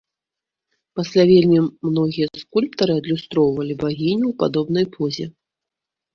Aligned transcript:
Пасля 0.99 1.23
вельмі 1.31 1.59
многія 1.89 2.27
скульптары 2.43 2.93
адлюстроўвалі 3.03 3.73
багіню 3.85 4.25
ў 4.33 4.41
падобнай 4.43 4.85
позе. 4.99 5.25